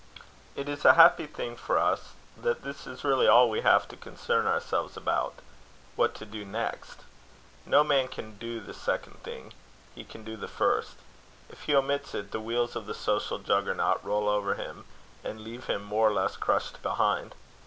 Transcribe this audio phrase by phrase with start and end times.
[0.55, 3.95] It is a happy thing for us that this is really all we have to
[3.95, 5.35] concern ourselves about
[5.95, 7.01] what to do next.
[7.67, 9.53] No man can do the second thing.
[9.93, 10.95] He can do the first.
[11.51, 14.85] If he omits it, the wheels of the social Juggernaut roll over him,
[15.23, 17.35] and leave him more or less crushed behind.